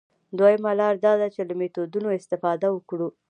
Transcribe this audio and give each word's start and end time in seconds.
دویمه 0.37 0.71
لاره 0.79 0.97
دا 1.05 1.13
ده 1.19 1.27
چې 1.35 1.41
له 1.47 1.53
میتودونو 1.59 2.09
استفاده 2.19 2.67
وکړو. 2.71 3.07